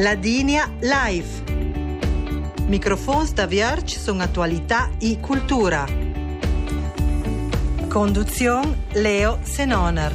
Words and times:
La 0.00 0.14
Dinia 0.14 0.66
Live. 0.80 1.42
Microfons 2.68 3.34
da 3.34 3.44
Vierge 3.44 3.98
sono 3.98 4.22
attualità 4.22 4.92
e 4.98 5.20
cultura. 5.20 5.84
Conduzione 7.86 8.84
Leo 8.92 9.40
Senoner. 9.42 10.14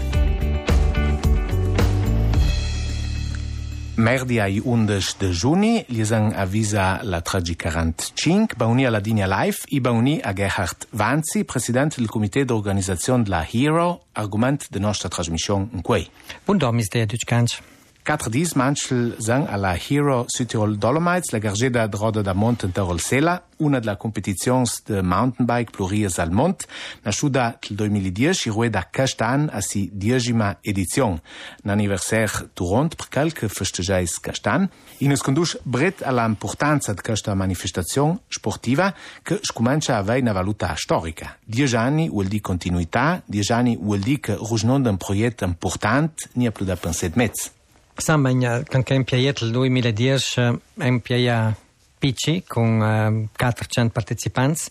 Merdi 3.94 4.40
ai 4.40 4.60
11 4.64 5.16
de 5.20 5.30
giugno, 5.30 5.84
gli 5.86 6.02
avvisa 6.12 7.02
la 7.04 7.22
tragica 7.22 7.70
45, 7.70 8.56
bauni 8.56 8.88
alla 8.88 9.00
Dinia 9.00 9.28
Life 9.28 9.68
e 9.70 9.80
bauni 9.82 10.20
a 10.20 10.34
Gerhard 10.34 10.88
Vanzi, 10.94 11.46
presidente 11.46 11.98
del 12.00 12.10
comitè 12.10 12.44
d'organizzazione 12.44 13.22
della 13.22 13.46
HERO, 13.48 14.06
argomento 14.14 14.66
della 14.68 14.88
nostra 14.88 15.10
trasmissione 15.10 15.68
in 15.74 15.84
cui. 15.84 16.10
Buongiorno, 16.44 16.76
Mr. 16.76 17.06
Dutschkanz. 17.06 17.74
410 18.06 18.54
manchel 18.56 19.16
sang 19.18 19.48
alla 19.50 19.76
Hero 19.76 20.26
Südtirol 20.28 20.78
Dolomites, 20.78 21.32
la 21.32 21.40
gargeda 21.40 21.88
droda 21.88 22.22
da 22.22 22.34
Monte 22.34 22.70
Terolsela, 22.72 23.42
una 23.58 23.80
de 23.80 23.88
la 23.88 23.96
competizions 23.96 24.84
de 24.86 25.02
mountainbike 25.02 25.72
pluries 25.72 26.20
al 26.20 26.30
Mont, 26.30 26.68
nasciuta 27.02 27.58
nel 27.68 27.78
2010 27.78 28.46
e 28.46 28.52
rueda 28.52 28.84
castan 28.92 29.50
a 29.52 29.62
si 29.62 29.90
diegima 29.92 30.60
edizion. 30.62 31.20
N'anniversaire 31.64 32.52
Turont, 32.54 32.96
per 32.96 33.10
cal 33.10 33.34
che 33.34 33.50
festeggiais 33.50 34.20
castan, 34.20 34.70
in 35.00 35.12
es 35.12 35.26
condus 35.26 35.58
bret 35.64 36.04
alla 36.04 36.28
importanza 36.28 36.94
de 36.94 37.02
questa 37.02 37.34
manifestazion 37.34 38.20
sportiva 38.28 38.94
che 39.24 39.40
scomancia 39.42 39.96
a 39.96 40.04
avei 40.06 40.22
una 40.22 40.32
valuta 40.32 40.76
storica. 40.76 41.36
Dieci 41.44 41.76
anni 41.76 42.08
vuol 42.08 42.28
di 42.28 42.40
continuità, 42.40 43.24
dieci 43.26 43.52
anni 43.52 43.76
vuol 43.76 44.00
di 44.00 44.20
che 44.20 44.36
rusnonda 44.36 44.92
un 44.92 44.98
proiect 44.98 45.42
important, 45.42 46.30
ni 46.34 46.46
a 46.46 46.52
più 46.52 46.66
da 46.66 46.76
penset 46.76 47.16
mezz. 47.16 47.56
Mezzo. 47.96 48.02
Sambagna, 48.02 48.64
kan 48.64 48.84
che 48.84 48.94
impiaiet 48.94 49.42
il 49.42 49.52
2010 49.52 50.42
eh, 50.42 50.88
impiaia 50.88 51.56
pici 51.98 52.44
con 52.46 52.82
eh, 52.82 53.28
400 53.36 53.92
partecipanti. 53.92 54.62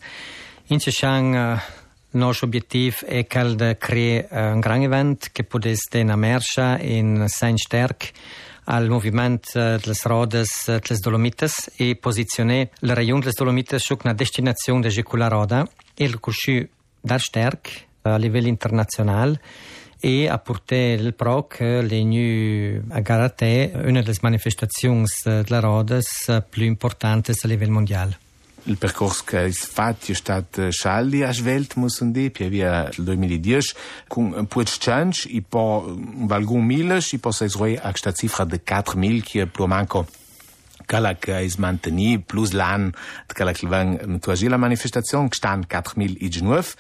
In 0.69 0.79
Cescian 0.79 1.35
eh, 1.35 1.61
nostro 2.11 2.47
obiettivo 2.47 3.07
è 3.07 3.27
quel 3.27 3.55
di 3.57 3.77
creare 3.79 4.29
eh, 4.29 4.51
un 4.53 4.61
gran 4.61 4.83
event 4.83 5.31
che 5.33 5.45
potesse 5.45 6.01
una 6.01 6.17
merce 6.17 6.79
in 6.81 7.25
sein 7.29 7.57
sterk 7.57 8.13
al 8.67 8.89
movimento 8.89 9.59
eh, 9.59 9.79
delle 9.79 9.97
rodas 10.03 10.69
eh, 10.69 10.81
delle 10.81 11.01
Dolomites 11.01 11.73
e 11.77 11.97
posizionare 11.97 12.71
la 12.81 12.95
regione 12.95 13.21
delle 13.21 13.33
Dolomites 13.37 13.83
su 13.83 13.97
una 14.03 14.15
destinazione 14.15 14.89
di 14.89 15.03
quella 15.03 15.29
roda 15.29 15.69
e 15.95 16.05
il 16.05 16.19
cusci 16.19 16.67
dar 17.01 17.21
sterk 17.21 17.87
a 18.03 18.17
livello 18.17 18.49
internazionale 18.49 19.41
et 20.05 20.29
apporter 20.29 20.99
le 20.99 21.13
proc, 21.13 21.61
l'ENU 21.61 22.83
a 22.91 23.01
Garaté, 23.01 23.73
une 23.87 24.03
des 24.03 24.23
manifestations 24.23 25.07
de 25.25 25.51
la 25.51 25.61
Rodes 25.61 26.05
plus 26.51 26.67
importantes 26.67 27.31
a 27.43 27.49
livello 27.49 27.73
mondiale. 27.73 28.19
Il 28.67 28.79
percorso 28.79 29.25
che 29.27 29.45
è 29.45 29.51
fatto 29.51 30.11
è 30.11 30.15
stato 30.15 30.67
eh, 30.67 30.71
scialli 30.71 31.23
a 31.23 31.33
Svelt, 31.33 31.75
Mussundì, 31.75 32.31
più 32.31 32.49
via 32.49 32.89
il 32.97 33.05
2010, 33.05 33.75
con 34.09 34.33
un 34.35 34.47
po' 34.47 34.63
di 34.63 34.71
change, 34.79 35.29
e 35.29 35.43
poi 35.47 35.91
un 35.91 36.27
valgun 36.27 36.65
mille, 36.65 36.97
e 36.97 37.19
poi 37.19 37.33
si 37.33 37.45
è 37.45 37.49
a 37.77 37.91
questa 37.91 38.13
cifra 38.13 38.45
di 38.45 38.61
4.000 38.67 39.23
che 39.23 39.43
è 39.43 39.47
più 39.47 39.67
manco. 39.67 40.07
Kalak 40.87 41.29
is 41.43 41.57
manteni 41.59 42.19
plus 42.19 42.53
l'an 42.53 42.91
de 43.29 43.35
Kalaklivan 43.35 43.99
mtoaji 44.17 44.49
la 44.49 44.59
manifestacion 44.59 45.31
kstan 45.33 45.65
4019 45.69 46.75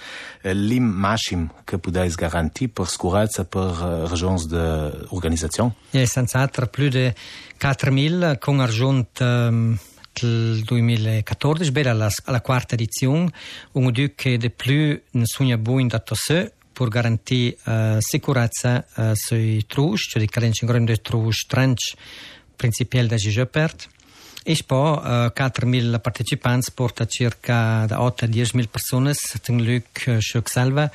lim 0.54 0.84
mashim 0.84 1.48
que 1.64 1.78
pudais 1.78 2.16
garanti 2.16 2.68
per 2.68 2.86
scurazza 2.86 3.44
per 3.44 3.80
euh, 3.82 4.06
ragions 4.08 4.46
de 4.48 4.64
organisation. 5.10 5.72
Ja, 5.92 6.06
sans 6.06 6.34
altre 6.34 6.66
plus 6.66 6.90
de 6.90 7.12
4000 7.58 8.38
con 8.40 8.60
argent 8.60 9.20
euh, 9.20 9.48
um... 9.48 9.78
2014, 10.14 11.72
bella 11.72 11.90
alla, 11.90 12.08
alla 12.26 12.40
quarta 12.40 12.74
edizione, 12.74 13.32
un 13.72 13.90
duc 13.90 14.14
che 14.14 14.36
di 14.36 14.48
più 14.48 15.00
non 15.10 15.26
sogna 15.26 15.58
buon 15.58 15.88
dato 15.88 16.14
se 16.14 16.52
per 16.72 16.88
garantire 16.88 17.56
uh, 17.64 17.96
sicurezza 17.98 18.84
uh, 18.94 19.12
sui 19.14 19.64
trus, 19.66 20.08
cioè 20.10 20.20
di 20.20 20.28
cadenza 20.28 20.64
in 20.64 20.70
grande 20.70 20.96
trus, 20.96 21.46
tranci 21.46 21.96
principiel 22.56 23.06
da 23.06 23.16
Gigi 23.16 23.46
Pert. 23.46 23.88
Poi 24.64 24.92
uh, 24.92 25.32
4.000 25.34 26.00
partecipanti 26.00 26.70
porta 26.72 27.06
circa 27.06 27.86
da 27.86 28.02
8 28.02 28.26
a 28.26 28.28
10.000 28.28 28.68
persone, 28.70 29.14
ten 29.42 29.62
Luc 29.62 30.04
uh, 30.06 30.42
selva, 30.44 30.90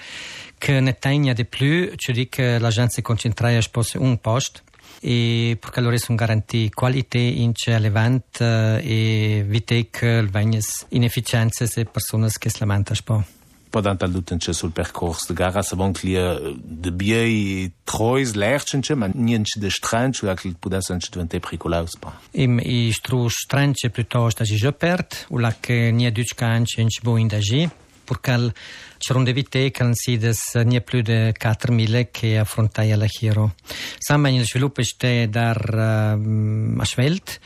che 0.58 0.80
ne 0.80 0.98
tenga 1.00 1.34
di 1.34 1.46
più, 1.46 1.92
cioè 1.96 2.14
di 2.14 2.30
che 2.30 2.60
la 2.60 2.70
gente 2.70 2.94
si 2.94 3.02
concentra 3.02 3.60
su 3.60 4.02
un 4.02 4.20
posto 4.20 4.62
e 5.02 5.58
perché 5.60 5.82
loro 5.82 5.98
sono 5.98 6.18
garantiti 6.18 6.70
qualità 6.72 7.18
in 7.18 7.54
uh, 8.40 8.44
e 8.44 9.38
evitare 9.40 9.88
che 9.90 10.24
vengono 10.24 10.62
inefficienze 10.90 11.70
e 11.74 11.86
persone 11.86 12.28
che 12.38 12.50
si 12.50 12.58
lamentano 12.60 13.39
podant 13.70 14.02
al 14.04 14.12
dutenche 14.12 14.54
sul 14.54 14.72
percors 14.72 15.28
de 15.28 15.34
gara 15.34 15.62
savon 15.62 15.94
clia 15.94 16.38
de 16.58 16.92
biei 16.92 17.72
trois 17.84 18.34
lerchenche 18.34 18.96
man 18.96 19.12
nienche 19.14 19.60
de 19.60 19.70
stranch 19.70 20.24
la 20.24 20.36
che 20.36 20.54
podas 20.60 20.90
anche 20.90 21.10
divente 21.12 21.40
pericolaus 21.40 21.96
pa 22.00 22.14
im 22.32 22.60
i 22.60 22.92
stru 22.92 23.28
stranche 23.30 23.90
piuttosto 23.90 24.46
si 24.46 24.56
je 24.56 24.72
pert 24.72 25.26
u 25.30 25.38
la 25.38 25.56
che 25.60 25.92
nie 25.92 26.12
duch 26.12 26.34
canche 26.36 26.82
in 26.82 26.90
bo 27.02 27.18
indagi 27.18 27.70
purcal 28.10 28.52
c'erano 28.98 29.30
evite 29.30 29.70
che 29.70 29.84
non 29.84 29.94
si 29.94 30.18
des 30.18 30.56
nie 30.66 30.82
più 30.82 31.02
de 31.02 31.32
4000 31.38 32.10
che 32.12 32.38
affrontai 32.40 32.92
alla 32.92 33.06
Hero. 33.08 33.54
Samba 33.98 34.30
il 34.30 34.46
sviluppo 34.46 34.82
è 34.82 35.28
dar 35.28 36.18
uh, 36.18 36.80
a 36.80 36.86
Schwelt 36.86 37.40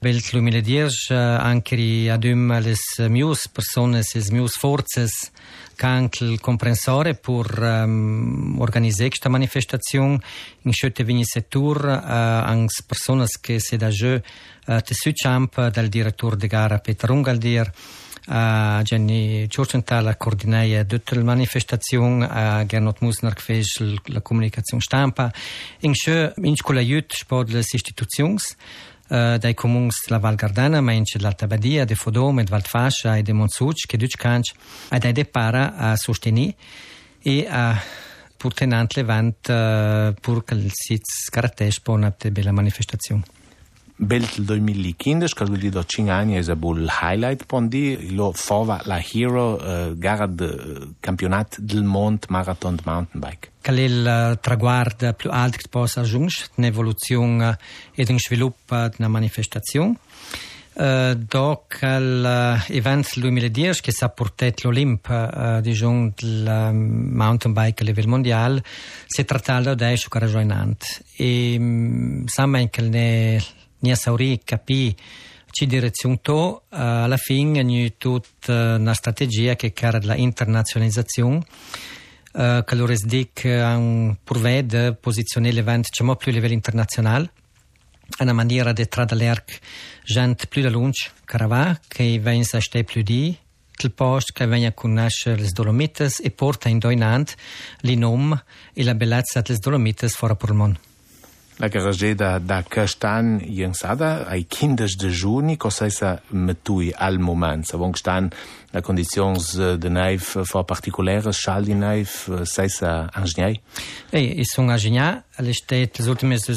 Pelo 0.00 0.20
que 0.20 0.30
ilumina 0.30 0.60
Dias, 0.60 1.10
äh, 1.10 1.14
anche 1.14 2.08
adum 2.08 2.52
les 2.60 2.78
mius 3.08 3.48
persones, 3.48 4.14
les 4.14 4.30
mius 4.30 4.54
forces, 4.54 5.32
cankel 5.74 6.38
comprensore 6.40 7.14
pur 7.14 7.46
ähm, 7.62 8.54
um, 8.54 8.60
organizare 8.60 9.08
questa 9.08 9.28
manifestazione 9.28 10.20
in 10.62 10.72
scelte 10.72 11.04
vini 11.04 11.24
settur 11.24 11.84
äh, 11.84 11.94
uh, 11.94 12.46
ans 12.46 12.82
personas 12.82 13.40
che 13.40 13.58
se 13.58 13.76
da 13.76 13.88
jeu 13.88 14.20
uh, 14.66 14.80
te 14.80 14.94
suchamp 14.94 15.70
dal 15.70 15.88
direttore 15.88 16.36
de 16.36 16.46
gara 16.46 16.78
Peter 16.78 17.10
Ungaldir 17.10 17.72
a 18.30 18.82
Jenny 18.82 19.46
Giorgenthal 19.46 20.06
a 20.06 20.16
coordinaia 20.16 20.84
d'utel 20.84 21.24
manifestazion 21.24 22.22
a 22.22 22.64
Gernot 22.66 23.00
Musner 23.00 23.34
gfesch 23.34 23.80
la 24.12 24.20
comunicazione 24.20 24.82
stampa. 24.82 25.32
In 25.80 25.94
sche 25.94 26.34
in 26.42 26.54
scola 26.54 26.80
jut 26.80 27.14
sport 27.14 27.50
les 27.50 27.72
istituzions 27.72 28.54
dai 29.08 29.54
comuns 29.54 30.06
la 30.08 30.18
Val 30.18 30.34
Gardana, 30.34 30.80
ma 30.80 30.92
ince 30.92 31.18
l'Alta 31.18 31.46
Badia, 31.46 31.84
de 31.84 31.94
Fodom, 31.94 32.36
de 32.42 32.50
Valdfascia 32.50 33.16
e 33.16 33.22
de 33.22 33.32
Monsuc, 33.32 33.86
che 33.86 33.96
duc 33.96 34.16
canc, 34.16 34.52
ed 34.90 35.04
ai 35.04 35.12
de 35.12 35.24
para 35.24 35.74
a 35.76 35.96
sostenere 35.96 36.54
e 37.22 37.46
a 37.48 37.80
purtenant 38.36 38.94
levant 38.94 39.48
uh, 39.48 40.14
pur 40.20 40.44
che 40.44 40.54
il 40.54 40.70
sits 40.72 41.28
caratteristico 41.28 41.92
per 41.92 42.00
una 42.00 42.14
bella 42.30 42.52
manifestazione. 42.52 43.37
Belt 44.00 44.36
il 44.36 44.44
2015, 44.44 45.34
che 45.34 45.44
vuol 45.44 45.58
dire 45.58 45.82
5 45.84 46.12
anni, 46.12 46.34
è 46.34 46.50
un 46.60 46.88
highlight 47.02 47.46
pondi, 47.46 48.14
lo 48.14 48.30
fava 48.32 48.80
la 48.84 49.02
Hero 49.02 49.54
uh, 49.54 49.98
gara 49.98 50.26
de 50.26 50.94
campionat 51.00 51.58
del 51.58 51.82
mondo 51.82 52.26
marathon 52.28 52.76
de 52.76 52.82
mountain 52.84 53.20
bike. 53.20 53.50
Qual 53.60 53.76
è 53.76 53.80
il 53.80 54.38
traguardo 54.40 55.12
più 55.14 55.30
alto 55.30 55.56
che 55.56 55.66
possa 55.68 56.02
raggiungere, 56.02 56.46
un'evoluzione 56.54 57.58
e 57.92 58.06
un 58.08 58.18
sviluppo 58.20 58.76
di 58.86 58.94
una 58.98 59.08
manifestazione? 59.08 59.96
Uh, 60.74 61.14
doc 61.16 61.80
l'event 61.82 63.10
uh, 63.16 63.20
2010 63.20 63.80
che 63.80 63.92
ha 63.98 64.08
portato 64.10 64.68
l'Olimp 64.68 65.08
uh, 65.08 65.60
diciamo, 65.60 66.12
del 66.14 66.70
mountain 66.72 67.52
bike 67.52 67.82
a 67.82 67.84
livello 67.84 68.10
mondiale 68.10 68.62
si 69.06 69.22
è 69.22 69.24
trattato 69.24 69.74
da 69.74 69.96
su 69.96 70.08
caragioinante 70.08 70.86
e 71.16 71.56
um, 71.58 72.24
sembra 72.26 72.64
che 72.68 73.40
ni 73.80 73.90
a 73.90 73.96
sauri 73.96 74.40
capì 74.44 74.94
ci 75.50 75.66
direzione 75.66 76.18
to 76.20 76.64
alla 76.68 77.16
fine 77.16 77.60
è 77.60 77.96
tutta 77.96 78.76
una 78.76 78.94
strategia 78.94 79.56
che 79.56 79.72
cara 79.72 79.98
la 80.02 80.14
internazionalizzazione. 80.14 81.42
Uh, 82.30 82.62
che 82.62 82.74
loro 82.74 82.94
dic 82.94 83.42
un 83.44 84.14
purvede 84.22 84.92
posizionare 84.92 85.54
l'evento 85.54 85.88
diciamo 85.90 86.14
più 86.14 86.30
a 86.30 86.34
livello 86.34 86.52
internazionale. 86.52 87.32
Una 88.20 88.34
maniera 88.34 88.72
di 88.72 88.86
tradare 88.86 89.44
gente 90.04 90.46
più 90.46 90.62
da 90.62 90.68
lunch 90.68 91.10
caravà 91.24 91.78
che 91.88 92.18
venga 92.20 92.46
a 92.56 92.60
stare 92.60 92.84
più 92.84 93.02
di 93.02 93.36
il 93.80 93.92
posto 93.92 94.32
che 94.34 94.46
venga 94.46 94.68
a 94.68 94.72
conoscere 94.72 95.40
le 95.40 95.48
Dolomites 95.50 96.20
e 96.20 96.30
porta 96.30 96.68
in 96.68 96.78
doinant 96.78 97.34
il 97.82 97.96
nome 97.96 98.42
e 98.74 98.84
la 98.84 98.94
bellezza 98.94 99.40
delle 99.40 99.58
Dolomites 99.58 100.14
fuori 100.14 100.36
per 100.36 100.50
il 100.50 100.54
mondo 100.54 100.78
La 101.58 101.68
carrageda 101.68 102.38
da 102.38 102.62
Castan 102.62 103.40
llançada 103.42 104.26
ai 104.28 104.44
15 104.44 104.96
de 104.96 105.10
junho, 105.10 105.56
ou 105.60 105.70
seja, 105.72 106.22
metui 106.30 106.94
al 106.96 107.18
momento. 107.18 107.66
Sabem 107.66 107.90
que 107.90 107.98
estão 107.98 108.30
as 108.72 108.82
condições 108.82 109.56
de 109.76 109.90
neve 109.90 110.24
for 110.46 110.62
particulares, 110.62 111.36
chal 111.36 111.62
de 111.62 111.74
neve, 111.74 112.08
seja 112.44 113.10
engenhei? 113.20 113.60
É, 114.12 114.20
isso 114.20 114.60
é 114.60 114.64
um 114.64 114.72
engenhei. 114.72 115.18
Ele 115.36 115.50
está, 115.50 115.74
nas 115.98 116.06
últimas 116.06 116.48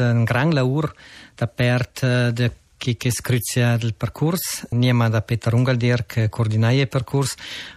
é 0.00 0.12
um 0.14 0.24
grande 0.24 0.54
labor, 0.54 0.94
da 1.36 1.46
perto 1.46 2.06
de 2.32 2.50
che, 2.78 3.10
scruzia 3.10 3.76
del 3.76 3.94
percorso, 3.94 4.66
niema 4.70 5.08
da 5.08 5.20
Peter 5.20 5.52
Ungaldir 5.52 6.06
che 6.06 6.28
coordinaia 6.28 6.82
il 6.82 6.88
percorso, 6.88 7.34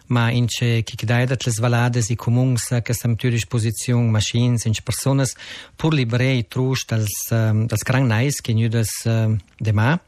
ma 0.08 0.30
in 0.30 0.46
che 0.46 0.84
che 0.84 1.06
dai 1.06 1.26
dat 1.26 1.46
les 1.46 1.60
valades 1.60 2.10
i 2.10 2.16
comuns 2.16 2.80
che 2.84 2.94
sam 2.94 3.16
tu 3.16 3.30
disposizione 3.30 4.10
machines 4.10 4.66
in 4.66 4.74
personas 4.84 5.34
pur 5.76 5.94
liberei 5.94 6.48
trus 6.48 6.86
dals 6.86 7.30
dals 7.30 7.84
gran 7.84 8.08
nais 8.08 8.42
che 8.42 8.54
nu 8.54 8.68
das 8.68 8.92
de 9.04 9.72
ma 9.72 10.00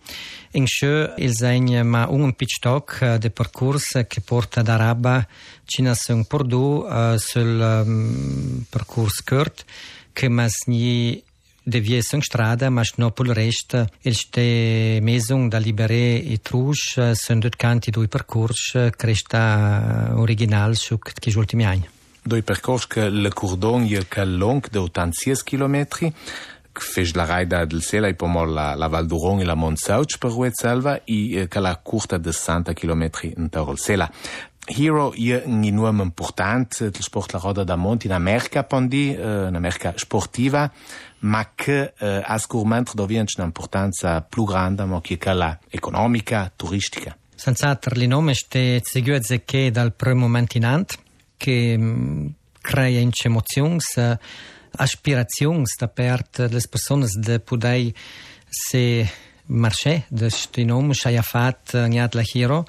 in 0.52 0.66
che 0.66 1.14
il 1.18 1.34
segn 1.34 1.88
ma 1.88 2.08
un 2.08 2.34
pitch 2.34 2.60
talk 2.60 3.16
de 3.18 3.30
percorso 3.30 4.06
che 4.06 4.22
porta 4.22 4.62
da 4.62 4.76
Rabba 4.76 5.26
cina 5.66 5.96
sun 5.96 6.26
pordu 6.26 6.86
sul 7.18 8.66
percorso 8.70 9.24
curt 9.26 9.66
che 10.12 10.30
mas 10.30 10.68
ni 10.68 11.24
deviação 11.66 12.20
estrada, 12.20 12.70
mas 12.70 12.94
não 12.98 13.12
pelo 13.12 13.34
resto, 13.34 13.88
eles 14.04 14.26
têm 14.26 15.02
mesmo 15.02 15.50
da 15.50 15.60
Liberé 15.60 16.18
e 16.18 16.38
Trus, 16.38 16.96
são 17.16 17.40
dois 17.40 17.56
canti 17.58 17.92
due 17.92 18.08
percorsi 18.08 18.92
que 18.98 19.12
está 19.12 20.14
original 20.16 20.76
su 20.76 20.98
que 20.98 21.30
os 21.30 21.36
últimos 21.36 21.66
anos. 21.66 21.88
Doi 22.26 22.42
percorsi 22.42 22.88
che 22.88 23.10
le 23.10 23.30
cordon 23.32 23.86
e 23.86 24.06
che 24.08 24.24
long 24.24 24.66
de 24.70 24.80
86 24.80 25.44
km, 25.44 26.14
que 26.74 26.82
fez 26.82 27.14
la 27.14 27.26
raida 27.26 27.66
del 27.66 27.82
Sela 27.82 28.08
e 28.08 28.16
pomor 28.16 28.48
la, 28.48 28.76
la 28.76 28.88
Val 28.88 29.06
d'Uron 29.06 29.42
e 29.42 29.44
la 29.44 29.56
Montsauch 29.56 30.18
per 30.18 30.32
Selva 30.54 31.02
e 31.06 31.48
che 31.48 31.60
la 31.60 31.76
curta 31.78 32.18
de 32.18 32.32
60 32.32 32.74
km 32.74 33.10
in 33.36 33.50
Torol 33.50 33.78
Sela. 33.78 34.10
Hero 34.66 35.14
je 35.16 35.42
un 35.46 35.64
enorme 35.64 36.04
important 36.04 36.80
del 36.80 37.02
sport 37.02 37.34
la 37.34 37.40
roda 37.40 37.64
da 37.64 37.76
monte 37.76 38.08
in 38.08 38.14
America, 38.14 38.64
pondi, 38.64 39.10
uh, 39.10 39.48
in 39.48 39.56
America 39.56 39.94
sportiva, 39.96 40.72
ma 41.20 41.52
che 41.54 41.94
uh, 42.00 42.22
ascurment 42.24 42.94
dovienci 42.94 43.40
un'importanza 43.40 44.22
più 44.22 44.46
grande, 44.46 44.86
ma 44.86 45.02
che 45.02 45.18
quella 45.18 45.60
economica, 45.70 46.52
turistica. 46.56 47.18
Senz'altro 47.36 48.00
il 48.00 48.08
nome 48.08 48.32
è 48.32 48.82
seguito 48.82 49.36
che 49.44 49.70
dal 49.70 49.94
primo 49.94 50.22
momento 50.22 50.56
in 50.56 50.66
ant, 50.66 50.98
che 51.36 51.76
um, 51.78 52.32
crea 52.62 53.06
emozioni, 53.24 53.78
aspirazioni 54.76 55.64
da 55.78 55.88
parte 55.90 56.48
delle 56.48 56.62
persone 56.70 57.08
di 57.14 57.40
poter 57.42 57.92
se 58.48 59.12
marché, 59.48 60.06
de 60.08 60.30
questo 60.30 60.64
nome, 60.64 60.94
che 60.94 61.18
ha 61.18 61.22
fatto 61.22 61.80
la 61.80 62.24
Hero, 62.34 62.66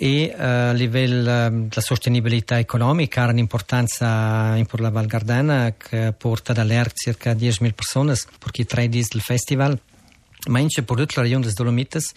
e 0.00 0.32
uh, 0.32 0.40
a 0.40 0.72
livello 0.72 1.22
uh, 1.22 1.50
della 1.50 1.80
sostenibilità 1.80 2.56
economica 2.56 3.24
ha 3.24 3.30
un'importanza 3.30 4.54
in 4.54 4.64
la 4.70 4.90
Val 4.90 5.06
Gardena 5.06 5.74
che 5.76 6.14
porta 6.16 6.52
dall'ERC 6.52 6.96
circa 6.96 7.32
10.000 7.32 7.72
persone 7.74 8.14
perché 8.38 8.64
tre 8.64 8.88
dies 8.88 9.08
del 9.08 9.22
festival. 9.22 9.76
Ma 10.46 10.60
per 10.60 10.84
tutta 10.84 11.14
la 11.16 11.22
regione 11.22 11.44
des 11.44 11.54
Dolomites 11.54 12.12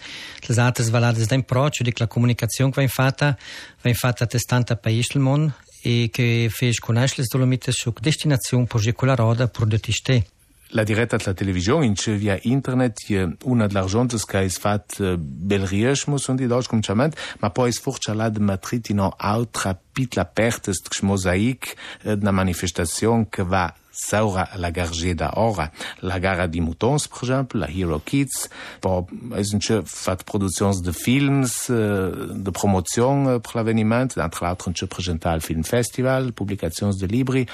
le 0.46 0.60
altre 0.60 0.84
valade 0.84 1.26
da 1.26 1.34
improcio 1.34 1.82
di 1.82 1.92
la 1.96 2.06
comunicazione 2.06 2.70
che 2.70 2.82
va 2.82 2.86
fatta 2.86 3.36
va 3.82 3.92
fatta 3.94 4.24
a 4.24 4.28
70 4.30 4.76
paesi 4.76 5.14
del 5.14 5.22
mondo 5.22 5.52
e 5.82 6.08
che 6.12 6.48
fece 6.52 6.78
conoscere 6.78 7.22
le 7.22 7.28
Dolomites 7.28 7.74
su 7.74 7.92
destinazione 8.00 8.66
per 8.66 8.92
quella 8.92 9.16
roda 9.16 9.48
prodotti 9.48 9.90
ste 9.90 10.24
la 10.72 10.84
diretta 10.84 11.16
la 11.24 11.34
televisione 11.34 11.86
ince 11.86 12.16
via 12.16 12.38
internet 12.42 13.04
je 13.06 13.36
una 13.44 13.66
de 13.66 13.74
l'argent 13.74 14.24
che 14.26 14.44
es 14.44 14.58
fat 14.58 15.16
bel 15.18 15.66
riesmo 15.66 16.18
sunt 16.18 16.38
di 16.38 16.46
dolce 16.46 16.68
cominciament 16.68 17.16
ma 17.40 17.50
poi 17.50 17.68
es 17.68 17.78
furcia 17.78 18.14
la 18.14 18.30
de 18.30 18.40
matrit 18.40 18.88
in 18.88 19.00
altra 19.16 19.78
pitla 19.92 20.24
pertest 20.24 21.02
mosaic 21.02 21.76
na 22.02 22.30
manifestazione 22.30 23.26
che 23.28 23.42
va 23.42 23.74
saura 23.90 24.48
la 24.56 24.70
gargeda 24.70 25.32
ora 25.34 25.70
la 26.00 26.18
gara 26.18 26.46
di 26.46 26.60
moutons 26.60 27.06
per 27.08 27.18
exemple 27.20 27.58
la 27.58 27.68
hero 27.68 28.00
kids 28.02 28.48
po 28.80 29.06
esnche 29.36 29.82
fat 29.84 30.24
productions 30.24 30.80
de 30.80 30.92
films 30.92 31.68
de 31.68 32.50
promotion 32.50 33.40
per 33.40 33.54
l'avveniment 33.54 34.16
entre 34.16 34.46
l'altro 34.46 34.70
nche 34.70 34.86
presentar 34.86 35.32
al 35.34 35.42
film 35.42 35.62
festival 35.62 36.32
publications 36.32 36.96
de 36.96 37.06
libri 37.06 37.46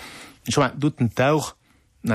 insomma 0.44 0.71
tutto 0.71 1.03
un 1.03 1.12
taur 1.12 1.58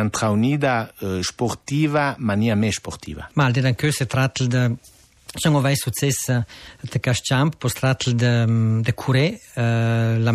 traunida 0.10 0.94
uh, 1.00 1.22
sportiva, 1.22 2.16
ma 2.18 2.34
nie 2.36 2.56
mehr 2.56 2.74
sportiva. 2.74 3.30
Ma 3.34 3.46
al 3.46 3.54
dan 3.54 3.76
se 3.92 4.06
tratta 4.06 4.46
de 4.46 4.78
vai 5.62 5.76
successa 5.76 6.46
de 6.82 7.00
Caschamp, 7.00 7.56
pos 7.58 7.74
tratta 7.74 8.12
de, 8.12 8.46
de 8.82 8.94
cure 8.94 9.40
uh, 9.56 10.20
la 10.22 10.32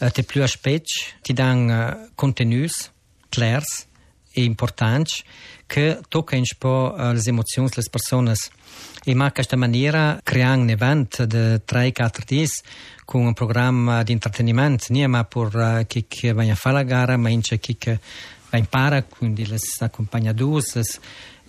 uh, 0.00 0.08
te 0.08 0.22
più 0.22 0.42
aspects, 0.42 1.16
ti 1.20 1.32
dan 1.32 1.68
uh, 1.68 2.08
contenus 2.14 2.90
clairs 3.28 3.86
e 4.32 4.44
importanti 4.44 5.22
che 5.66 6.00
toccano 6.08 6.42
un 6.42 6.58
po' 6.58 6.94
uh, 6.96 7.12
le 7.12 7.22
emozioni 7.24 7.68
delle 7.68 7.88
persone. 7.90 8.34
E 9.04 9.14
ma 9.14 9.32
questa 9.32 9.56
maniera 9.56 10.20
creare 10.22 10.60
un 10.60 10.68
evento 10.68 11.24
di 11.26 11.36
3-4 11.36 12.24
giorni 12.26 12.48
con 13.04 13.24
un 13.26 13.32
programma 13.34 14.02
di 14.02 14.12
intrattenimento, 14.12 14.86
non 14.88 15.10
ma 15.10 15.24
per 15.24 15.54
uh, 15.54 15.86
chi 15.86 16.32
va 16.32 16.42
a 16.42 16.54
fare 16.54 16.74
la 16.76 16.82
gara, 16.82 17.16
ma 17.16 17.28
anche 17.28 17.58
chi 17.58 17.76
impara, 18.56 19.02
quindi 19.02 19.46
le 19.46 19.56
accompagnatrici 19.78 20.98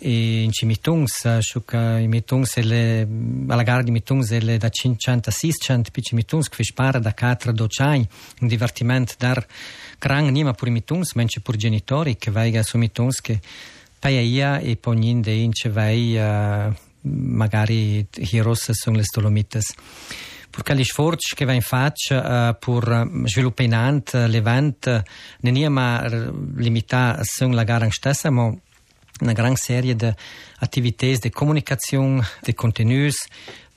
e 0.04 0.42
in 0.42 0.52
Cimitungs, 0.52 1.38
sciuca 1.38 2.00
i 2.00 2.08
Mitungs 2.08 2.58
le, 2.58 3.08
alla 3.48 3.62
gara 3.62 3.84
di 3.84 3.92
Mitungs 3.92 4.36
le 4.40 4.58
da 4.58 4.70
500 4.70 5.30
a 5.30 5.32
600 5.32 5.92
pici 5.92 6.16
Mitungs 6.16 6.50
che 6.50 6.64
spara 6.64 6.98
da 6.98 7.14
4 7.14 7.52
a 7.52 7.54
12 7.54 7.82
anni, 7.84 8.08
un 8.40 8.48
divertimento 8.48 9.14
dar 9.20 9.46
gran 10.00 10.26
nima 10.26 10.54
pur 10.54 10.70
Mitungs, 10.70 11.16
anche 11.16 11.40
pur 11.40 11.56
genitori 11.56 12.18
che 12.18 12.32
vai 12.32 12.64
su 12.64 12.80
Mitungs 12.80 13.22
che 13.22 13.40
paia 14.00 14.58
e 14.58 14.76
poi 14.76 14.98
niente 14.98 15.30
in 15.30 15.54
ce 15.54 15.70
vai 15.70 16.16
uh, 16.16 16.74
magari 17.02 18.08
heroes 18.32 18.72
sono 18.72 18.98
le 18.98 19.04
Dolomites 19.14 19.76
perché 20.52 20.76
gli 20.76 20.84
sforzi 20.84 21.34
che 21.34 21.46
vengono 21.46 21.66
fatti 21.66 22.14
uh, 22.14 22.56
per 22.60 23.10
sviluppare 23.26 24.04
l'evento 24.28 25.04
non 25.40 25.58
è 25.58 25.68
ma 25.70 26.06
limitato 26.56 27.22
a 27.22 27.48
la 27.48 27.64
gara 27.64 27.90
stessa, 27.90 28.30
ma 28.30 28.54
una 29.22 29.34
gran 29.34 29.56
serie 29.56 29.96
di 29.96 30.14
attività 30.60 31.08
di 31.08 31.30
comunicazione, 31.30 32.24
di 32.42 32.54
contenuti, 32.54 33.16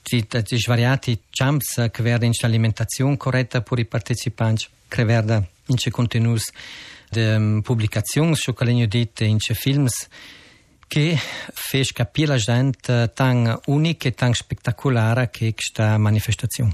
di, 0.03 0.27
di 0.27 0.57
svariati 0.57 1.19
champs 1.29 1.87
che 1.91 2.03
vedono 2.03 2.31
l'alimentazione 2.41 3.17
corretta 3.17 3.61
per 3.61 3.79
i 3.79 3.85
partecipanti, 3.85 4.67
che 4.87 5.03
vedono 5.03 5.47
in 5.67 5.77
contenuti 5.91 6.51
di 7.09 7.21
um, 7.21 7.61
pubblicazioni, 7.61 8.35
su 8.35 8.53
che 8.53 8.87
detto 8.87 9.23
in 9.23 9.39
films, 9.39 10.07
que 10.89 11.17
fez 11.53 11.91
capir 11.91 12.31
a 12.31 12.37
gente 12.37 12.91
tão 13.15 13.61
única 13.67 14.07
e 14.07 14.11
tão 14.11 14.31
espetacular 14.31 15.17
é 15.17 15.27
que 15.27 15.53
esta 15.57 15.97
manifestação. 15.99 16.69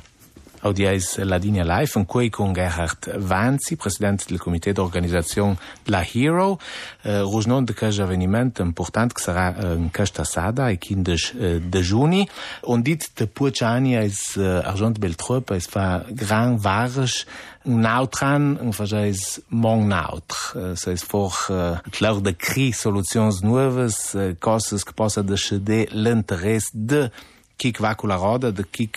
Oh, 0.63 0.69
Oggi 0.69 0.83
è 0.83 1.23
la 1.23 1.37
linea 1.37 1.63
live 1.63 1.91
in 1.95 2.05
cui 2.05 2.29
con 2.29 2.53
Gerhard 2.53 3.17
Vanzi, 3.17 3.75
presidente 3.75 4.25
del 4.27 4.39
comitè 4.39 4.71
d'organizzazione 4.71 5.57
La 5.85 6.05
Hero, 6.13 6.59
äh, 7.01 7.09
eh, 7.09 7.19
rosnon 7.19 7.65
de 7.65 7.73
quel 7.73 7.99
avvenimento 7.99 8.61
important 8.61 9.11
que 9.11 9.21
sarà 9.21 9.55
eh, 9.55 9.65
äh, 9.65 9.75
in 9.75 9.89
questa 9.91 10.23
sada, 10.23 10.69
il 10.69 10.77
15 10.77 11.37
eh, 11.37 11.59
de 11.59 11.79
äh, 11.79 11.81
giugno. 11.81 12.25
On 12.61 12.81
dit 12.81 13.11
de 13.15 13.27
Purciani 13.27 13.93
è 13.93 14.09
eh, 14.37 14.41
Argent 14.41 14.97
Beltrop, 14.97 15.51
è 15.51 15.59
fa 15.59 16.05
gran 16.09 16.57
varisch 16.57 17.25
nautran, 17.63 18.57
in 18.61 18.71
faja 18.71 19.03
è 19.03 19.13
mon 19.49 19.87
nautr. 19.87 20.53
Eh, 20.55 20.75
se 20.75 20.95
for 20.95 21.33
eh, 21.49 21.81
clar 21.89 22.21
de 22.21 22.35
cri 22.35 22.71
soluzioni 22.71 23.35
nuoves, 23.41 24.13
eh, 24.15 24.35
cose 24.39 24.77
che 24.77 24.93
possa 24.93 25.21
decedere 25.21 25.87
l'interesse 25.91 26.69
de 26.71 27.11
chi 27.55 27.73
va 27.77 27.95
con 27.95 28.09
la 28.09 28.15
roda, 28.15 28.51
de 28.51 28.65
chi 28.69 28.89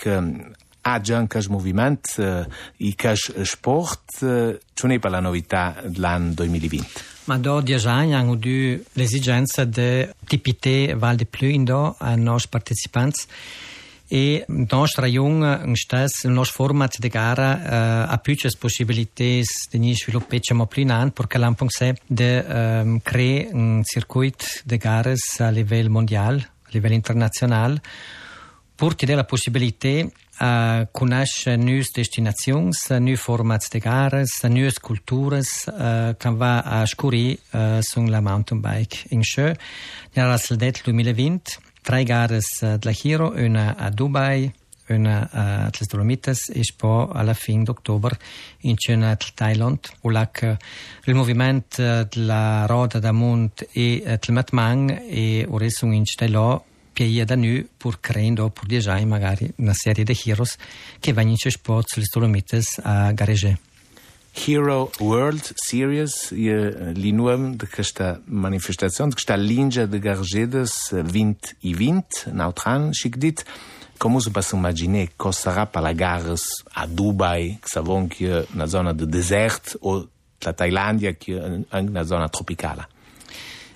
um, 0.85 0.91
ha 0.91 1.01
già 1.01 1.17
un 1.17 1.27
cas 1.27 1.47
moviment 1.47 2.15
uh, 2.17 2.45
i 2.77 2.95
cas 2.95 3.31
sport, 3.43 4.19
ce 4.19 4.87
n'est 4.87 4.99
pas 4.99 5.09
la 5.09 5.19
novità 5.19 5.75
dell'anno 5.83 6.33
2020. 6.33 6.87
Ma 7.25 7.37
do 7.37 7.59
dieci 7.61 7.87
anni 7.87 8.13
hanno 8.13 8.35
due 8.35 8.83
l'esigenza 8.93 9.63
di 9.63 10.07
tipite 10.25 10.93
val 10.95 11.15
di 11.15 11.25
più 11.25 11.47
in 11.47 11.63
do 11.63 11.95
ai 11.97 12.19
nostri 12.19 12.49
partecipanti 12.49 13.21
e 14.07 14.45
nostra 14.47 15.07
stas 15.73 16.23
il 16.23 16.29
nostro 16.29 16.63
format 16.63 16.99
de 16.99 17.09
gara 17.09 18.05
uh, 18.07 18.11
a 18.11 18.17
più 18.19 18.35
possibilités 18.59 19.67
de 19.71 19.79
ni 19.79 19.95
sviluppare 19.95 20.41
più 20.67 20.81
in 20.83 20.91
an 20.91 21.11
perché 21.11 21.39
l'ampung 21.39 21.71
se 21.71 21.95
de 22.05 22.45
um, 22.47 22.99
crea 23.01 23.49
un 23.51 23.81
circuit 23.83 24.61
de 24.63 24.77
gares 24.77 25.39
a 25.39 25.49
livello 25.49 25.89
mondiale 25.89 26.49
a 26.65 26.69
livello 26.69 26.93
internazionale 26.93 27.81
pour 28.77 28.91
eh, 28.91 28.95
te 28.95 29.05
eh, 29.05 29.11
eh, 29.11 29.15
la 29.15 29.23
possibilité 29.23 30.05
äh, 30.39 30.85
connaître 30.91 31.55
neue 31.55 31.83
Destinationen, 31.95 32.71
neue 32.99 33.17
Formate 33.17 33.69
de 33.71 33.79
Gares, 33.79 34.43
neue 34.43 34.71
Kulturen, 34.71 35.43
äh, 35.67 36.13
kann 36.19 36.37
man 36.37 36.61
auscuri 36.61 37.39
äh, 37.53 37.81
sur 37.81 38.07
la 38.07 38.21
mountainbike 38.21 39.05
in 39.11 39.23
Schö. 39.23 39.53
Ja, 40.13 40.27
das 40.29 40.49
ledet 40.49 40.77
2020, 40.85 41.59
drei 41.83 42.03
gare 42.03 42.39
äh, 42.61 42.79
de 42.79 42.79
la 42.83 43.31
eine 43.35 43.79
a 43.79 43.89
Dubai, 43.89 44.51
eine 44.87 45.33
a 45.33 45.71
les 45.79 45.87
Dolomites 45.87 46.49
e 46.49 46.61
poi 46.77 47.07
alla 47.13 47.33
fine 47.33 47.63
d'ottobre 47.63 48.17
in 48.61 48.77
cena 48.77 49.15
Thailand, 49.15 49.79
o 50.01 50.09
là 50.09 50.27
che 50.27 50.57
il 51.05 51.15
movimento 51.15 52.03
della 52.03 52.65
roda 52.67 52.99
da 52.99 53.11
Mont 53.11 53.67
e 53.71 54.17
Tlematmang 54.19 55.05
e 55.09 55.45
ora 55.49 55.69
sono 55.69 55.93
in 55.93 56.05
Stelò 56.05 56.63
Pia 56.95 57.25
da 57.25 57.35
nu, 57.35 57.65
pur 57.77 57.97
creando, 57.99 58.49
por 58.49 58.65
dejai 58.65 59.05
magari 59.05 59.53
na 59.57 59.73
série 59.73 60.05
de 60.05 60.13
heroes 60.13 60.55
che 61.01 61.11
vengono 61.11 61.35
esposti 61.35 61.91
sulle 61.91 62.07
Dolomites 62.09 62.79
a 62.81 63.11
Garege. 63.11 63.59
Hero 64.33 64.89
World 64.99 65.53
Series 65.55 66.31
e 66.31 66.47
eh, 66.47 66.93
li 66.93 67.11
nuam 67.11 67.55
de 67.55 67.67
questa 67.67 68.21
manifestação, 68.25 69.09
de 69.09 69.15
questa 69.15 69.35
linja 69.35 69.85
de 69.85 69.99
Gargedes 69.99 70.89
2020, 70.91 72.31
nautran, 72.31 72.93
chic 72.93 73.17
dit, 73.17 73.43
Como 73.97 74.19
se 74.19 74.29
passa 74.29 74.55
imaginar 74.55 75.07
que 75.07 75.33
será 75.33 75.65
para 75.65 75.93
garras 75.93 76.43
a 76.73 76.85
Dubai, 76.85 77.57
que 77.61 77.69
sabem 77.69 78.07
que 78.07 78.25
é 78.25 78.45
na 78.53 78.67
zona 78.67 78.93
de 78.93 79.05
deserto, 79.05 79.77
ou 79.81 80.07
da 80.39 80.51
Tailândia, 80.51 81.13
que 81.13 81.33
é 81.33 81.81
na 81.81 82.03
zona 82.03 82.27
tropical? 82.27 82.85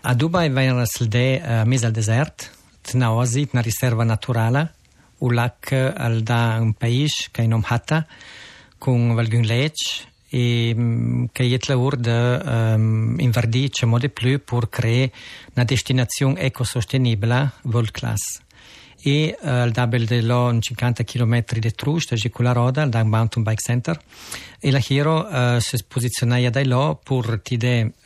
A 0.03 0.13
Dubai 0.13 0.49
vai 0.49 0.67
ser 0.85 1.03
eh, 1.03 1.07
de 1.07 1.41
mesa 1.41 1.65
mesa 1.65 1.91
deserto, 1.91 2.51
desert, 2.89 2.95
na 2.95 3.11
osi, 3.11 3.47
na 3.53 3.61
riserva 3.61 4.03
naturale, 4.03 4.73
u 5.19 5.29
lac 5.31 5.71
al 5.73 6.23
da 6.23 6.57
un 6.59 6.73
país 6.73 7.29
che 7.31 7.45
non 7.47 7.63
hata, 7.65 8.05
con 8.77 9.13
valgun 9.13 9.43
lech, 9.43 10.07
e 10.31 11.27
che 11.31 11.43
è 11.43 11.57
la 11.67 11.75
ur 11.75 11.97
de 11.97 12.41
um, 12.45 13.15
inverdi 13.19 13.71
ce 13.71 13.85
mode 13.85 14.09
plus 14.09 14.39
pour 14.39 14.69
créer 14.69 15.11
una 15.55 15.65
destinazione 15.65 16.39
ecosostenibile 16.39 17.51
world 17.63 17.91
class. 17.91 18.41
E 19.01 19.35
uh, 19.39 19.63
il 19.65 19.71
dabel 19.71 20.05
de 20.05 20.21
lo 20.21 20.59
50 20.59 21.03
km 21.03 21.43
di 21.57 21.71
trusta 21.71 22.15
e 22.15 22.29
con 22.29 22.43
la 22.45 22.51
roda 22.51 22.81
al 22.81 23.05
Mountain 23.05 23.43
Bike 23.43 23.61
Center. 23.61 23.99
E 24.59 24.71
la 24.71 24.81
Hero 24.85 25.25
uh, 25.25 25.59
si 25.59 25.77
posiziona 25.87 26.49
da 26.49 26.63
lo 26.63 26.99
per 27.01 27.39
ti 27.41 27.57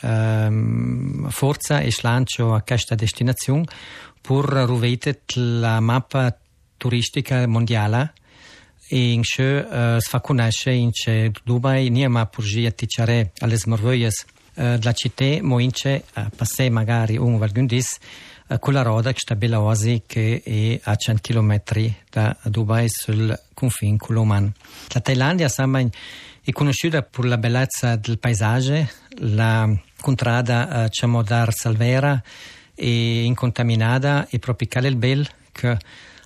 um, 0.01 1.29
forza 1.29 1.79
e 1.79 1.91
slancio 1.91 2.53
a 2.53 2.61
questa 2.61 2.95
destinazione 2.95 3.65
per 4.23 4.45
ruvete 4.45 5.23
la 5.33 5.81
mappa 5.81 6.33
turistica 6.77 7.45
mondiale 7.45 8.13
in 8.89 9.21
che 9.21 9.57
uh, 9.57 9.99
si 9.99 10.09
fa 10.09 10.21
conoscere 10.21 10.77
in 10.77 10.91
che 10.91 11.31
Dubai 11.43 11.89
non 11.89 12.03
è 12.03 12.07
ma 12.07 12.25
per 12.25 12.45
ticciare 12.73 13.33
alle 13.39 13.57
smerveglias 13.57 14.25
uh, 14.53 14.77
della 14.77 14.93
città 14.93 15.41
ma 15.41 15.61
in 15.61 15.71
che 15.71 16.05
uh, 16.15 16.21
passare 16.33 16.69
magari 16.69 17.17
un 17.17 17.37
valgundis 17.37 17.97
quella 18.59 18.81
roda 18.81 19.11
che 19.11 19.19
sta 19.19 19.35
bella 19.35 19.59
oasi 19.59 20.03
che 20.05 20.41
è 20.43 20.79
a 20.83 20.95
100 20.95 21.21
km 21.21 21.61
da 22.09 22.37
Dubai 22.43 22.87
sul 22.87 23.35
confine 23.53 23.97
con 23.97 24.15
l'Oman. 24.15 24.53
La 24.89 24.99
Thailandia 24.99 25.47
è 25.47 26.51
conosciuta 26.51 27.01
per 27.01 27.25
la 27.25 27.37
bellezza 27.37 27.95
del 27.95 28.19
paesaggio, 28.19 28.87
la 29.21 29.67
contrada 29.99 30.83
diciamo 30.83 31.23
dar 31.23 31.51
salvera 31.51 32.21
e 32.75 33.23
incontaminada 33.23 34.27
e 34.31 34.39
tropical 34.39 34.85
el 34.85 34.95
bel 34.95 35.27
que 35.53 35.77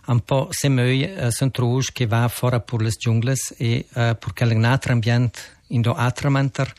un 0.08 0.20
po 0.20 0.48
semeuil 0.52 1.04
uh, 1.04 1.28
eh, 1.28 1.32
s'entrouge 1.32 1.92
que 1.92 2.06
va 2.08 2.28
fora 2.30 2.60
pour 2.60 2.82
les 2.82 2.96
jungles 3.00 3.54
e 3.60 3.86
eh, 3.96 4.12
uh, 4.12 4.16
pour 4.16 4.34
quel 4.34 4.56
un 4.56 4.64
altre 4.64 4.94
ambient 4.94 5.32
indo 5.70 5.94
altre 5.94 6.30
manter 6.30 6.74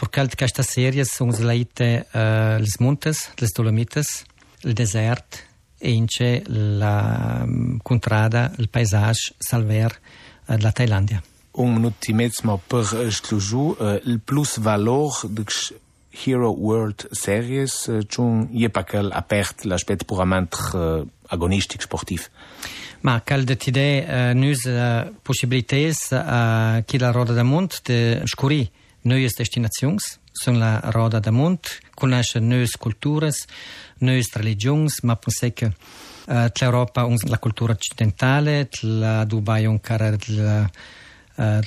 pour 0.00 0.08
quel 0.08 0.34
questa 0.34 0.62
serie 0.62 1.04
sont 1.04 1.44
laite 1.44 2.06
uh, 2.14 2.18
eh, 2.18 2.58
les 2.58 2.80
montes, 2.80 3.32
les 3.38 3.52
dolomites, 3.54 4.24
le 4.64 4.72
desert 4.72 5.44
e 5.78 5.92
ince 5.92 6.42
la 6.46 7.42
um, 7.44 7.78
contrada, 7.82 8.50
il 8.56 8.68
paesage 8.68 9.34
salver 9.38 9.90
uh, 10.48 10.56
de 10.56 10.62
la 10.62 10.72
Thailandia. 10.72 11.22
Un 11.52 11.74
minut 11.74 12.08
i 12.08 12.14
per 12.66 12.86
esclusiu, 13.04 13.76
uh, 13.78 14.00
il 14.04 14.20
plus 14.20 14.58
valor 14.58 15.26
de 15.28 15.44
Hero 16.10 16.50
World 16.50 17.06
Series, 17.10 17.86
uh, 17.86 18.02
c'un 18.06 18.48
je 18.52 18.68
pa 18.68 18.82
quel 18.82 19.10
apert 19.12 19.64
l'aspect 19.64 20.04
puramente 20.04 20.56
uh, 20.74 21.06
agonistic 21.28 21.82
sportiv. 21.82 22.28
Ma 23.00 23.20
cal 23.20 23.44
de 23.44 23.56
tide 23.56 24.04
uh, 24.04 24.34
nus 24.34 24.64
uh, 24.64 25.08
possibilités 25.22 26.12
a 26.12 26.76
uh, 26.78 26.84
chi 26.84 26.98
la 26.98 27.10
roda 27.10 27.32
da 27.32 27.42
mont 27.42 27.80
de 27.86 28.22
scuri 28.24 28.70
neues 29.02 29.34
destinazions, 29.36 30.18
sun 30.32 30.58
la 30.58 30.80
roda 30.90 31.18
da 31.18 31.30
mont, 31.30 31.80
conosce 31.94 32.38
neues 32.38 32.76
culturas, 32.76 33.46
neues 33.98 34.32
religions, 34.34 35.00
ma 35.02 35.16
pensei 35.16 35.52
che 35.52 35.66
uh, 35.66 36.50
l'Europa 36.60 37.06
la 37.26 37.38
cultura 37.38 37.72
occidentale, 37.72 38.68
la 38.82 39.24
Dubai 39.24 39.66
un 39.66 39.80
cara 39.80 40.10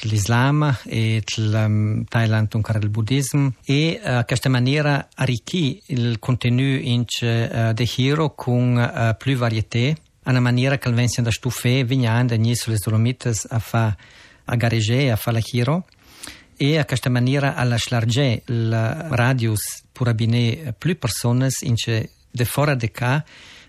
l'Islam 0.02 0.78
e 0.86 1.24
il 1.36 2.06
Thailand 2.08 2.54
un 2.54 2.62
cara 2.62 2.80
il 2.80 2.90
buddismo 2.90 3.54
e 3.66 4.00
uh, 4.04 4.08
a 4.08 4.24
questa 4.24 4.50
maniera 4.50 5.10
arricchì 5.16 5.82
il 5.88 6.20
contenuto 6.20 6.84
in 6.84 7.02
uh, 7.02 7.74
de 7.74 7.90
Hero 7.98 8.36
con 8.36 8.76
uh, 8.78 9.18
più 9.18 9.36
varietà 9.36 9.94
una 10.26 10.40
maniera 10.40 10.78
che 10.78 10.92
vengono 10.92 11.24
da 11.24 11.32
stufe 11.32 11.84
vignando 11.84 12.36
sulle 12.54 12.78
Dolomites 12.84 13.48
a 13.50 13.60
fa 13.60 13.96
a 14.46 14.56
gareggiare 14.56 15.12
a 15.12 15.16
fare 15.16 15.38
la 15.38 15.44
Hero 15.52 15.86
e 16.56 16.78
a 16.78 16.86
questa 16.86 17.10
maniera 17.10 17.56
alla 17.56 17.78
slarge 17.78 18.44
il 18.46 19.08
radius 19.10 19.84
per 19.92 20.08
abinare 20.08 20.76
più 20.78 20.98
persone 20.98 21.50
in 21.62 21.76
de 22.34 22.46
fora 22.46 22.76
de 22.76 22.90
cá 22.90 23.24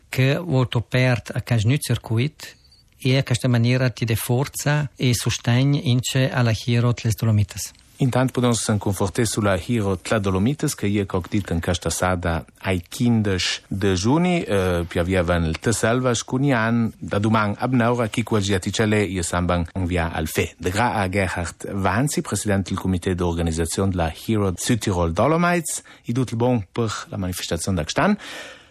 che 0.08 0.36
volto 0.36 0.80
perd 0.80 1.30
a 1.34 1.40
casnu 1.40 1.76
circuit 1.76 2.56
e 3.04 3.18
a 3.18 3.22
questa 3.22 3.48
maniera 3.48 3.90
ti 3.90 4.04
de 4.04 4.16
forza 4.16 4.88
e 4.96 5.14
sostegno 5.14 5.78
ince 5.82 6.30
alla 6.30 6.52
Hero 6.66 6.94
les 7.02 7.14
Dolomites. 7.14 7.72
Intanto 7.98 8.32
podemos 8.32 8.60
se 8.60 8.76
confortar 8.78 9.24
sulla 9.24 9.56
Hero 9.56 9.96
Tla 9.96 10.18
Dolomites, 10.18 10.74
che 10.74 10.88
io 10.88 11.06
cogdit 11.06 11.50
in 11.50 11.60
questa 11.60 11.90
sada 11.90 12.44
ai 12.62 12.82
15 12.88 13.62
de 13.68 13.94
giugno, 13.94 14.42
eh, 14.44 14.84
più 14.88 15.00
avevano 15.00 15.46
il 15.46 15.60
Tesselva, 15.60 16.12
scunian, 16.12 16.92
da 16.98 17.20
domani 17.20 17.54
ab 17.56 17.72
neura, 17.72 18.08
chi 18.08 18.24
quel 18.24 18.42
giaticele, 18.42 19.00
io 19.00 19.22
samban 19.22 19.64
un 19.74 19.86
via 19.86 20.10
al 20.12 20.26
fe. 20.26 20.54
De 20.58 20.70
gra 20.70 20.94
a 20.94 21.08
Gerhard 21.08 21.70
Vanzi, 21.70 22.20
presidente 22.20 22.70
del 22.70 22.80
comité 22.80 23.14
d'organisation 23.14 23.90
della 23.90 24.12
Hero 24.26 24.52
Südtirol 24.56 25.12
Dolomites, 25.12 25.82
i 26.06 26.12
dut 26.12 26.32
il 26.32 26.36
bon 26.36 26.66
per 26.72 27.06
la 27.10 27.16
manifestazione 27.16 27.76
da 27.76 27.84
Gstan. 27.84 28.18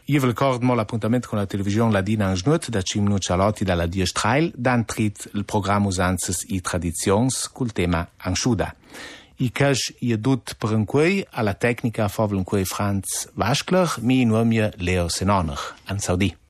Jevil 0.06 0.34
Kordmo, 0.34 0.76
l'appuntament 0.76 1.26
con 1.26 1.40
la 1.40 1.46
television 1.48 1.94
ladina 1.96 2.28
en 2.28 2.36
žnut, 2.36 2.68
da 2.70 2.82
5 2.84 3.06
minut 3.06 3.24
xalotti 3.24 3.64
dalla 3.64 3.88
Dia 3.88 4.06
Streil, 4.06 4.52
dan 4.56 4.84
trit 4.84 5.30
il 5.34 5.46
programma 5.46 5.88
Usanzas 5.88 6.44
i 6.52 6.60
Tradizions 6.60 7.48
col 7.56 7.72
tema 7.72 8.04
Ansciuda. 8.18 8.74
I 9.40 9.50
cash 9.56 9.94
i 10.04 10.12
adut 10.14 10.58
per 10.60 10.76
en 10.76 10.84
quei 10.86 11.24
alla 11.32 11.56
tecnica 11.56 12.04
a 12.04 12.12
favol 12.12 12.44
en 12.44 12.44
quei 12.44 12.68
Franz 12.68 13.30
Waschler, 13.36 13.96
mi 14.02 14.22
in 14.22 14.32
uomia 14.32 14.74
Leo 14.78 15.08
Senonach, 15.08 15.74
an 15.88 16.00
Saudi. 16.00 16.34